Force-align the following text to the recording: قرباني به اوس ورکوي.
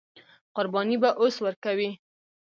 قرباني 0.55 0.95
به 1.01 1.09
اوس 1.21 1.35
ورکوي. 1.41 1.89